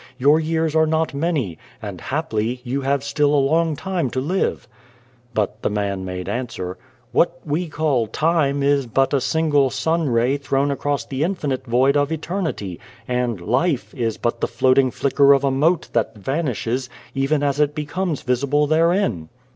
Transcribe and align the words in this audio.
Your 0.17 0.39
years 0.39 0.75
are 0.75 0.87
not 0.87 1.13
many, 1.13 1.59
and, 1.79 2.01
haply, 2.01 2.59
you 2.63 2.81
have 2.81 3.03
still 3.03 3.35
a 3.35 3.35
long 3.35 3.75
time 3.75 4.09
to 4.09 4.19
live." 4.19 4.67
But 5.35 5.61
the 5.61 5.69
man 5.69 6.03
made 6.03 6.27
answer:" 6.27 6.79
What 7.11 7.39
we 7.45 7.67
call 7.67 8.05
1 8.05 8.09
time' 8.09 8.63
is 8.63 8.87
but 8.87 9.13
a 9.13 9.21
single 9.21 9.69
sunray 9.69 10.37
thrown 10.37 10.71
across 10.71 11.05
the 11.05 11.21
infinite 11.21 11.67
void 11.67 11.95
of 11.95 12.11
Eternity, 12.11 12.79
and' 13.07 13.39
life' 13.41 13.93
is 13.93 14.17
but 14.17 14.41
the 14.41 14.47
floating 14.47 14.89
flicker 14.89 15.33
of 15.33 15.43
a 15.43 15.51
mote 15.51 15.89
that 15.93 16.15
vanishes, 16.17 16.89
even 17.13 17.43
as 17.43 17.59
it 17.59 17.75
becomes 17.75 18.23
visible 18.23 18.65
therein. 18.65 19.29